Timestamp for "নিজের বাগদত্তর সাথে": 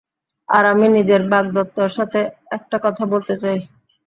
0.97-2.19